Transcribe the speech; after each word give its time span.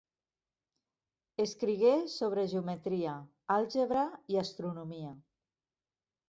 Escrigué 1.43 1.91
sobre 2.13 2.45
geometria, 2.53 3.13
àlgebra 3.59 4.07
i 4.37 4.41
astronomia. 4.45 5.13